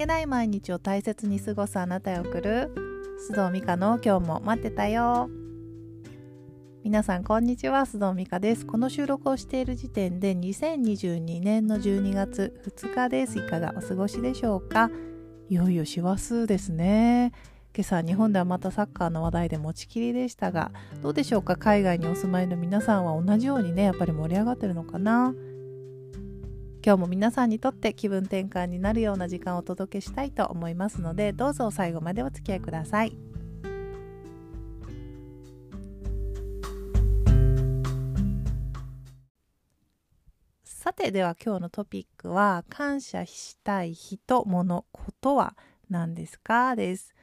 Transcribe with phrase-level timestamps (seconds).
[0.00, 2.72] けない毎日を大切に過ごすあなたへ送る。
[3.30, 5.28] 須藤美香の今日も待ってたよ。
[6.82, 8.64] 皆さんこんにちは須藤美香です。
[8.64, 13.40] この収録をしている時点で2022年の12月2日です。
[13.40, 14.90] いかがお過ごしでしょうか。
[15.50, 17.32] いよいよ師走ですね。
[17.76, 21.56] 今朝日本ではまたサッカーの話題で持ちきりでしたがどうでしょうか。
[21.56, 25.34] 海外にお住まいの皆さんは同じようにねやっぱり盛り上がってるのかな。
[26.82, 33.14] 今日も皆さんにとって気分転換になるような時間をお届けしたいと思いますのでどうぞ最後までお付き合いください。
[40.64, 45.54] さてでは今日のトピックは感謝したい人物ことは
[45.90, 46.74] 何ですか？
[46.76, 47.14] です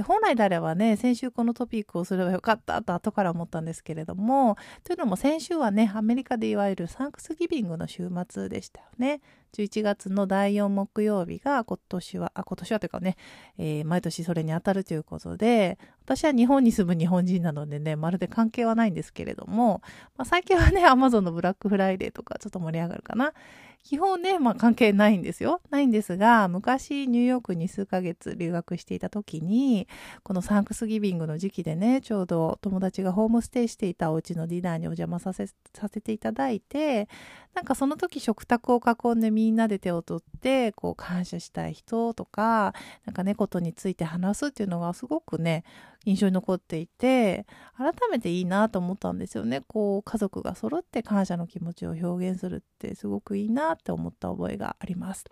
[0.00, 9.20] 本来であればね、先週このトピックをすればよかったと後から思ったんですけれども、というのも先週はね、アメリカでいわゆるサンクスギビングの週末でしたよね。
[9.52, 13.16] 11月の第4木曜日が今年は、あ、今年はというかね、
[13.58, 19.82] えー、毎年それに当たるということで、私は日本に住む日本人なのでね、まるで関係はないんですけれども、
[20.16, 23.34] まあ、最近はね、アマゾンのブラックフライデーとかちょっと盛り上がるかな。
[23.82, 25.60] 基本ね、まあ関係ないんですよ。
[25.70, 29.88] ないんですが、昔ニューヨークに数ヶ月留学していた時に、
[30.22, 37.08] このサンクスギビングの時期でね、ちょうど友達がホームステイしていたお家のディナーにお邪魔させさせていただいて、
[37.54, 45.64] なんかその時食卓を囲んでみんなで手を取って、こう感謝したい人とか、なんかね、ことについて話すっていうのがすごくね、
[46.04, 49.62] 印象に残っていて改めていいなと思ったんですよね。
[49.66, 55.24] こう家族が揃って感謝の気持ちを表現するってすごくいいなって思った覚えがあります。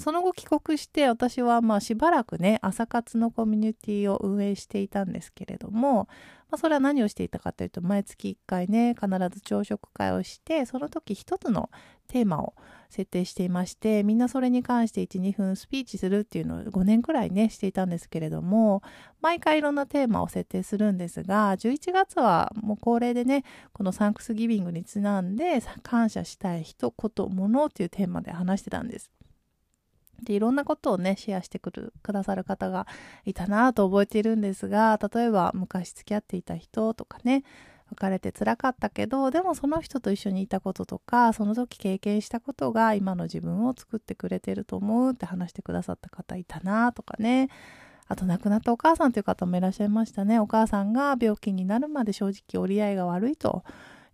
[0.00, 6.08] その後帰国して私はまあしばらくね朝活のコミュニティを運営していたんですけれども、
[6.50, 11.68] まあ、それは何をしていたかというと毎月1回ね必ず朝食会をしてその時一つの
[12.08, 12.54] テーマを
[12.88, 18.82] 設定していましてみんなそれに関して12分スピーチするっていうのを5年くらいねしていたんですけれども
[19.20, 23.44] 毎回いろんなテーマを設定するんですが11月はもう恒例でね
[23.74, 29.10] このサンクスギビングにちなんで感謝したい人こと物っていうテーマで話してたんです。
[30.22, 32.86] でいろんなことをねシェアしてくるくださる方が
[33.24, 37.44] いたなと覚えているんですが例えば昔付き合っていた人とかね
[37.90, 47.48] 別れて辛かったけどでもその人と一緒にいたこととかその時経験したことが今の自分を作ってくれてると思うって話してくださった方いたなとかね。
[48.06, 50.40] あと亡くなったお母さんという方もいらっしゃいましたね。
[50.40, 53.62] お母さんが病気になるまで正直折り合いが悪いと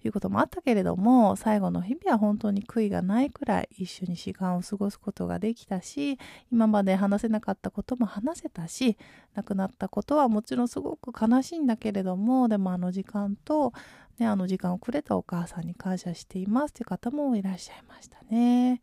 [0.07, 6.19] いうこともあったけれども最後の日々は本当に悔いがないくらい一緒に時間を過ごすことができたし
[6.51, 8.97] 今まで話せなかったことも話せたし
[9.35, 13.73] 亡くなったことはもちろんすごく悲しいんだけれどもでもあの時間と、
[14.19, 18.81] ね、あの時間をくれたお母さんに感謝していますという方もいらっしゃいましたね。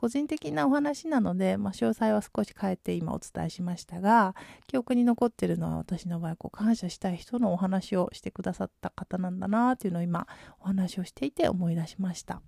[0.00, 4.34] 個人的なお話なので、まあ、詳細は少し変えて今お伝えしましたが
[4.66, 10.26] 記憶に残ってるのは私の場合こう感謝したい人のお話をしてくださった方なんだなっていうのを今
[10.58, 12.40] お話をしていて思い出しました。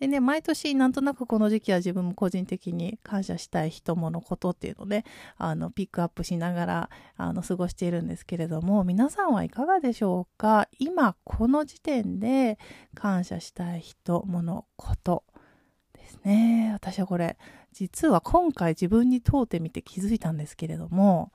[0.00, 5.04] でね、毎年なんとなくこの時期は自分も個人的に感謝したい人ものことっていうのをね、
[5.36, 10.68] あの、ピックアップしながら、あの、過ごしているんですけれども、皆さんはいかがでしょうか？
[10.78, 12.60] 今、この時点で
[12.94, 15.24] 感謝したい人、もの、こと
[16.08, 16.70] ですね。
[16.72, 17.36] 私はこれ、
[17.72, 21.32] 実は今回自分に問うてみて気づいたんですけれども、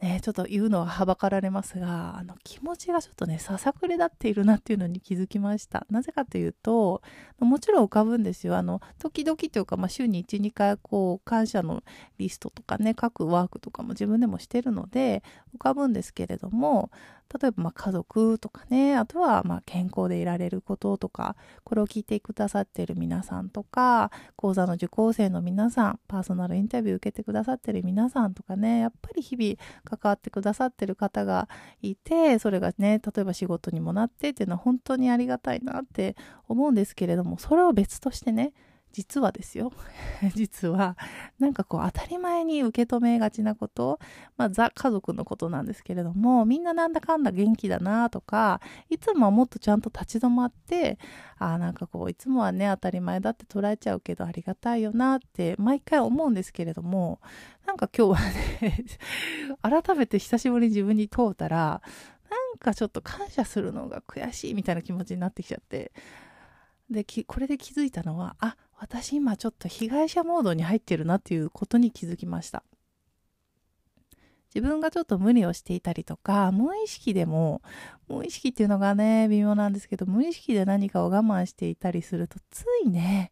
[0.00, 5.86] ね、ちょっと言うのははばかられますが、あの気持ちがちょっとね、ささくれ立っているなっていうのに気づきました。
[5.90, 7.02] なぜかというと、
[7.38, 8.56] もちろん浮かぶんですよ。
[8.56, 11.82] あの、時々というか、まあ、週に1、2回、こう、感謝の
[12.16, 15.22] リストとかね、書くワークとかも自分でもしてるので、
[15.54, 16.90] 浮かぶんですけれども、
[17.40, 29.54] 例えばま家族とかねあとはま健康でいられることとかこれを聞いてくださってる皆さんとか講座の受講生の皆さんパーソナルインタビュー受けてくださってる皆さんとかねやっぱり日々
[29.84, 31.48] 関わってくださってる方が
[31.82, 36.16] いてそれがね例えば仕事にもなってっていうのは本当にありがたいなって
[36.48, 38.52] 思うんですけれどもそれを別としてね
[38.92, 39.72] 実はですよ。
[40.34, 40.96] 実は
[41.38, 43.98] なんかこう当たり前に受け止めがちなこと
[44.36, 50.98] まあザ家族のことなんですけれどもみんななんだかんだ元気だなとかいつもはもっとちゃんと立ち止まって
[51.38, 57.20] あなんかこういつもはね当たり前だって捉えちゃうけどありがたいよなって毎回思うんですけれども
[57.66, 58.84] なんか今日はね
[59.62, 61.82] 改めて久しぶりに自分に問うたら
[62.30, 65.92] なんかちょっと感謝するのが悔しいみたいな気持ちになってきちゃって。
[66.90, 72.64] でこれで気づいたのはあ私今ちょっと被害者モードに入ってるなっていうことに気づきました。
[74.54, 77.62] 自分がちょっと無理をしていたりとか、無意識でも、
[78.08, 83.30] 無意識っていうのがね、微妙なんですけど、無意識で何かを我慢していたりすると、ついね、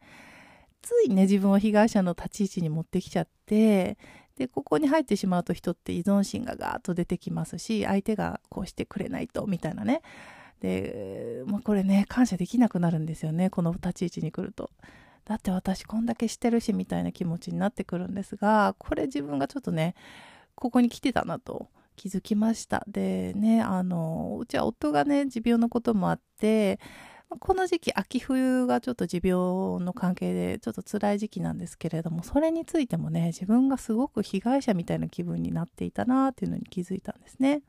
[0.88, 3.98] ついね自分を被害者の立ち位置に持ってきちゃって
[4.36, 10.02] でここに入ってしまうと人って依存心がガーッと出てきますし相手がこうしてくれないとみたいなね
[10.60, 14.70] で、まあ、これね感謝できなくなるんですよねこの立ち位置に来ると。
[15.28, 19.94] だって私こんだけしてるしみたいな気持ちになってくるんですがこれ自分がちょっとね
[20.54, 26.80] ここに来てたなと気づきましたでねあのうちは夫がね持病のこともあって
[27.40, 29.38] この時期秋冬がちょっと持病
[29.84, 37.60] の関係でちょっと辛い時期なんですけれどもそれについてもね自分がすごく被害者みたいな気分になっていたなっていうのに気づいたんですね。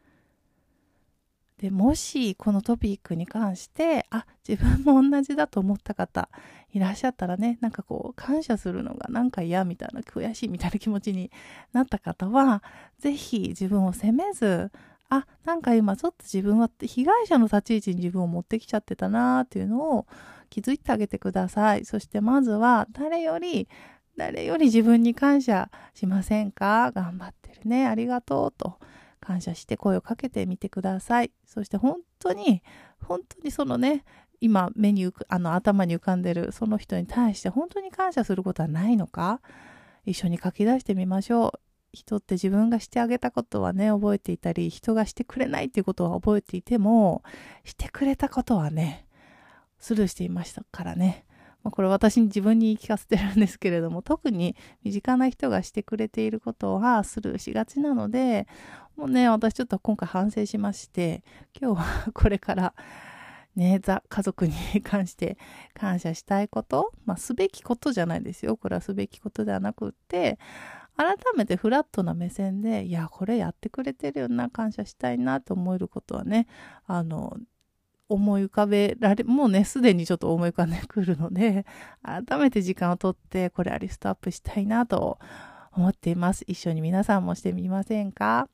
[1.60, 6.30] でもしこのトピックに関してあ自分も同じだと思った方
[6.72, 11.32] いらっしゃったらねなんかこう感謝するのがなんか嫌みたいな悔しいみたいな気持ちに
[11.74, 12.64] なった方は
[13.00, 14.72] 是非自分を責めず
[15.10, 20.06] あなんか今ちょっと自分は被害者の立ち位置に自分を持ってきちゃってたなっていうのを
[20.50, 21.84] 気づいてあげてください。
[21.86, 23.68] そしてまずは誰より
[24.16, 26.92] 誰より自分に感謝しませんか？
[26.94, 27.88] 頑張ってるね。
[27.88, 28.78] ありがとうと。
[29.30, 31.32] 感謝して声をかけてみてください。
[31.46, 32.64] そして本当に
[33.00, 34.04] 本当にそのね
[34.42, 39.40] 今目に浮くあの頭に浮かんでるその人に対して本当に感謝することはないのか？
[40.04, 41.60] 一緒に書き出してみましょう。
[41.94, 47.22] 人って自分がしてあげたことはね覚えていたり人がしてくれないっていうことは覚えていても
[47.64, 49.06] してくれたことはね
[49.80, 51.26] スルーしていましたからね、
[51.64, 58.48] まあ、これ私に自分に言い聞かせてるんですけれども特に身近な人がしてくれていることはスルーしがちなので
[58.96, 61.24] もうね私ちょっと今回反省しまして
[61.60, 62.74] 今日はこれから
[63.56, 64.54] ね、ザ家族に
[64.84, 65.38] 関して
[65.74, 68.56] 感謝したいこと、まあ、すべきことじゃないですよ。
[68.56, 70.40] これはすべきことではなくって、
[71.00, 76.46] 改めてフラットな目線でいやこれやってくれてるよな感謝したいなと思えることはね
[76.88, 77.38] あの
[78.10, 81.66] 思い浮かべられもうねすでにちょっと思い浮かんでくるので
[82.04, 85.20] 改めて時間をとってこれはリストアップしたいなと
[85.72, 88.50] 思っています一緒に皆さんもしてみませんか？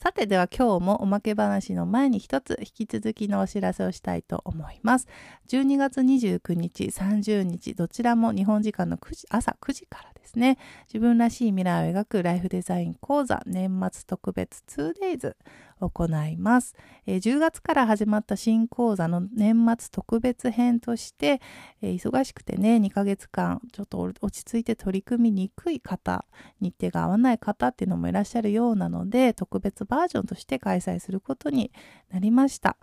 [0.00, 5.08] さてでは今日もおまけ話の前に一つ引き続きのお知らせをしたいと思います。
[5.48, 15.34] 12月29日、30日、どちらも日本時間の9時朝9時からですね、自分らしい未来を描くライフデザイン講座年末特別 2days
[15.80, 16.74] 行います、
[17.06, 21.40] え、10月から始まった新講座の年末特別編として、
[21.80, 26.26] え、忙しくてね2ヶ月間ちょっと落ち着いて取り組みにくい方
[26.60, 31.72] 日程が合わない方っていうのもいらっしゃるようなので特別バージョンとして開催することに
[32.10, 32.76] なりました。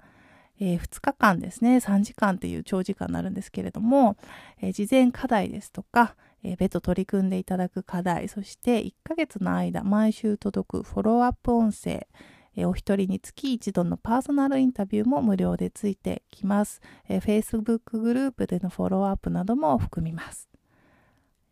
[0.59, 1.77] えー、2日間ですね。
[1.77, 4.15] 3時間っていう長時間になるんですけれども、
[4.61, 6.15] えー、事前課題ですとか、
[6.45, 12.07] えー、別途取り組んでいただく課題そして1ヶ月の間毎週届くフォローアップ音声
[12.55, 16.79] えお一人につき一度のパーソナルインタビューも無料でついてきます。
[17.09, 20.47] え Facebook グループでのフォローアップなども含みます。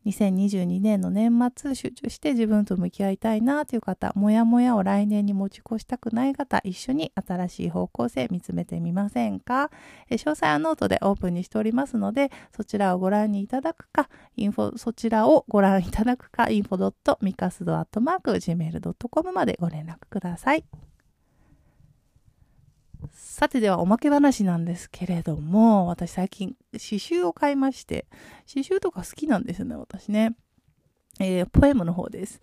[0.06, 9.72] 2022年の年末集中して自分と向き合いたいなという方、もやもやを来年に持ち越したくない方、一緒に新しい方向性見つめてみませんか？
[10.10, 20.66] 詳細はノートでオープンにしておりますので、そちらをご覧にいただくか、インフォ、そちらをご覧いただくか、info.micasdo.gmail.com までご連絡ください。
[23.14, 28.08] さてではおまけ話なんですけれども、私最近詩集を買いまして、
[28.52, 30.36] 詩集とか好きなんですよね、私ね。
[31.20, 32.42] えー、ポエムの方です。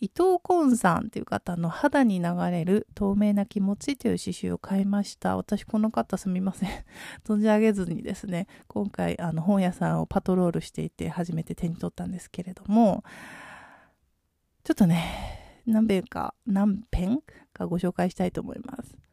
[0.00, 5.36] 伊藤紺さんという方の肌に流れる透明な気持ちという詩集を買いました。
[5.36, 6.70] 私この方すみません。
[7.26, 13.02] 存じ上げずにですね、今回あの本屋さんをパトロールしていて初めて手に取ったんですけれども、
[14.62, 17.20] ちょっとね、何編か、何編
[17.52, 19.03] かご紹介したいと思います。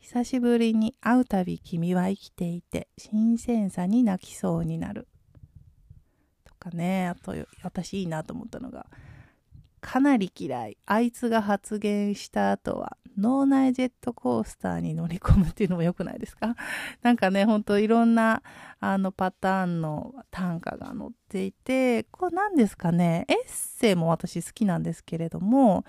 [0.00, 5.08] 久しぶりに会うたび君は生きていて新鮮さに泣きそうになる。
[6.44, 8.86] とかねあと私いいなと思ったのが
[9.80, 10.76] かなり嫌い。
[10.86, 16.54] あいつが発言した後は脳内ジェットコースターに乗り込むっていうのも良くないですか？
[17.02, 18.42] なんかねほんといろんな
[18.78, 25.84] あのパターンの短歌が載っていてこれ何ですかねエッセイも私好きなんですけれども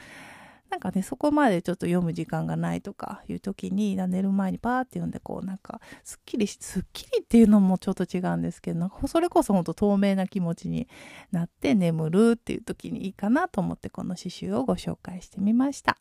[0.70, 10.88] なんかねそこまでちょっと読む時間がないとかいう時に寝る前にパーって読んでこうなんかすっきりすっきりっていうのもちょっと違うんですけどそれこそほんと透明な気持ちに
[11.32, 15.98] なって眠るっていう時にいいかなと思ってこの刺繍をご紹介してみました。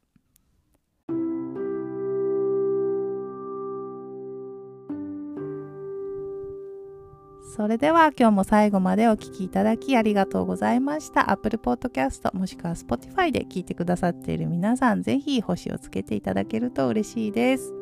[7.57, 11.31] それでは今日も最後までお聴きいただきありがとうございました。
[11.31, 17.73] Apple Podcast もしくは Spotify で聞いてくださっている皆さん、ぜひ星をつけていただけると嬉しいです。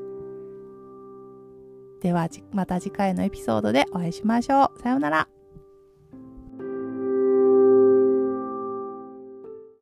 [2.03, 4.81] ではまた次回のエピソードでお会いしましょう。
[4.81, 5.34] さようなら。